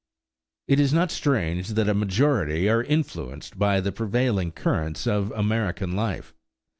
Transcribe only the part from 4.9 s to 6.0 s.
of American